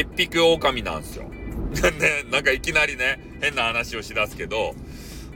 [0.00, 1.24] 一匹狼なんですよ。
[1.70, 4.74] ね、なんかいきなりね、変な話をしだすけど、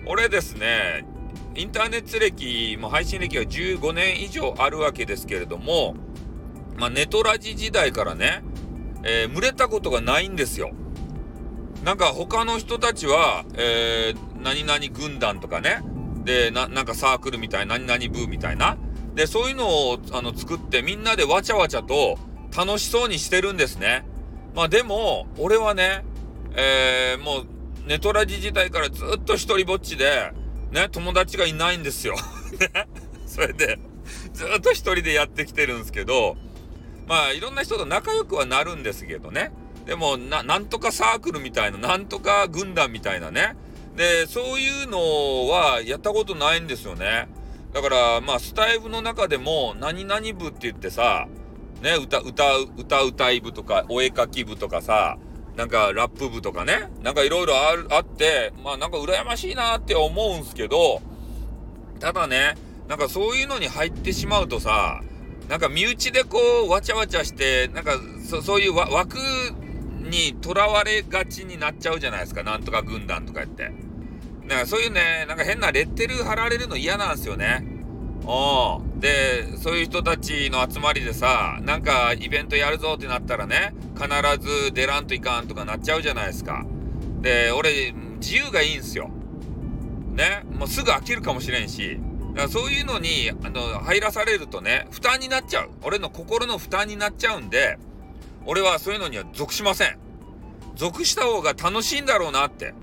[0.06, 1.06] 俺ですね、
[1.54, 5.94] インターネット歴、も配信歴は15年以上あるわけですけれども、
[6.76, 8.42] まあ、ネトラジ時代からね、
[9.04, 10.72] えー、群れたことがないんですよ。
[11.84, 15.82] なんか他の人たちは、えー、何々軍団とかね、
[16.24, 18.76] で、な、なんかサークルみたいな、何々部みたいな。
[19.14, 22.18] で、そういうのを、あの、作ってみんなでわちゃわちゃと
[22.56, 24.04] 楽しそうにしてるんですね。
[24.54, 26.04] まあでも、俺はね、
[26.56, 27.46] えー、もう、
[27.86, 30.32] ネトラジ時代からずっと一人ぼっちで、
[30.70, 32.14] ね、友達がいないんですよ。
[32.58, 32.88] ね。
[33.26, 33.78] それで、
[34.32, 36.36] ずっと一人でやってきてるんですけど、
[37.06, 39.52] まあ、いろんな人と仲良くはなるんですけどね。
[39.86, 43.56] でも、な、なんとかサークルみたいな、なんとか軍団みたいなね。
[43.96, 47.28] で、そういうのはやったことないんですよね。
[47.72, 51.26] だから、まあ、スタイフの中でも、何々部って言ってさ、
[51.82, 55.18] ね、歌、歌う、歌うたい部とか、お絵かき部とかさ、
[55.56, 61.00] なんかラップ部とかね、なんかいろいろあって、まあなんか羨ましいなって思うんすけど、
[62.00, 62.56] ただね、
[62.88, 65.02] なんかそういうのに入ってしまうとさ、
[65.48, 67.92] なんか身内でこう、わちゃわちゃして、なんか
[68.28, 69.18] そそういう枠
[70.00, 72.42] にとらわれがちになっちゃうじゃないですか。
[72.42, 73.72] なんとか軍団とか言って。
[74.48, 77.64] なんかそういうね、なんか変なレッテル貼られるの嫌なんですよね。
[78.26, 84.08] おで、そういう人たちの集まりでさ、なんかイベントやるぞってなったらね、必
[84.40, 86.64] ず出らんといかんとかなっちゃうじゃないですか。
[87.20, 89.10] で、俺、自由がいいんすよ。
[90.12, 91.98] ね、もうすぐ飽きるかもしれんし、
[92.34, 95.70] だからそういうのに、あの、入らされるとね、負担になっちゃう。
[95.82, 97.78] 俺の心の負担になっちゃうんで、
[98.46, 99.98] 俺はそういうのには属しません。
[100.76, 102.74] 属した方が楽しいんだろうなって。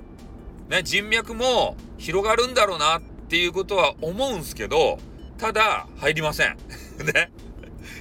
[0.69, 5.00] ね、人脈も広がるんだろうなっていうことは思うんすけど、
[5.42, 6.56] ただ、入りません。
[7.03, 7.31] ね。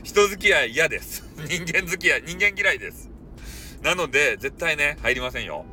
[0.03, 1.27] 人付き合い嫌です。
[1.49, 3.09] 人間付き合い、人間嫌いです。
[3.81, 5.65] なので、絶対ね、入りませんよ。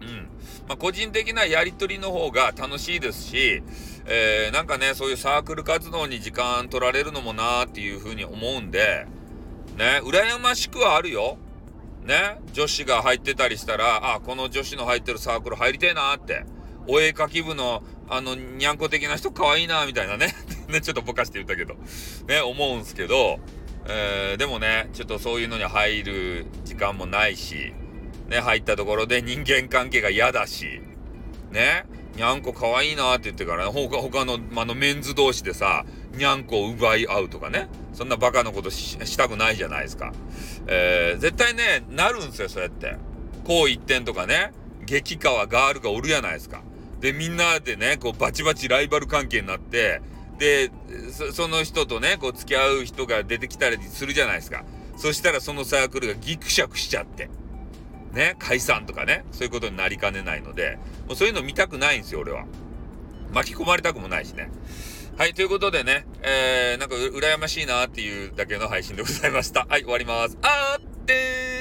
[0.00, 0.28] うん。
[0.66, 3.62] まあ、個人的なやりとりの方が楽しいですし、
[4.06, 9.06] えー、なんかね、そういうサークル活動に時間取られるのもなーっていうふうに思うんで、
[9.76, 11.38] ね、羨ましくはあるよ。
[12.02, 16.44] ね、女子が入ってたりしたら、あ、この女子の入ってるサークル入りてえなーって。
[16.88, 20.34] お絵かき部の、あの、にゃんこ的な人可愛いな、みたいなね。
[20.68, 21.76] ね、ちょっとぼかして言ったけど。
[22.26, 23.38] ね、思うんすけど、
[23.86, 27.72] えー、でもね、ちょっとそういうのに入る時間もないし、
[28.28, 30.80] ね、入ったところで人間関係が嫌だし、
[31.52, 31.84] ね、
[32.16, 40.12] にゃんこ可愛いなって言ってから、ね、他他の、あの、メンズ同士でさ、にゃんこを奪い合うとかね、そんなバカなことしたくないじゃないですか。
[40.66, 42.96] えー、絶対ね、なるんすよ、そうやって。
[43.44, 44.52] こう一点とかね、
[44.84, 46.62] 激川ガールがおるやないですか。
[47.00, 50.02] で、みんなでね、こう、バチバチライバル関係になって、
[50.38, 50.70] で、
[51.32, 54.64] その人とね、こう、付き合う人が出てきたりするじゃないですか。
[54.96, 57.30] そしたらそのサークルがギクシャクしちゃって。
[58.12, 62.44] ね、解散とかね、そういうことになりかねないので、もうそういうの見たくないんですよ、俺は。
[63.32, 64.50] 巻き込まれたくもないしね。
[65.16, 69.66] はい、ということでね、えー、なんか羨ましいなっていうだけの配信でございました。
[69.68, 70.36] はい、終わります。
[70.42, 71.59] あーってー